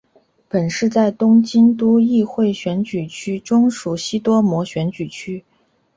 [0.49, 5.45] 本市在东京都议会选举区中属西多摩选举区。